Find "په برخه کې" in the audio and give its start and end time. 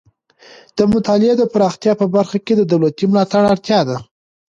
2.01-2.53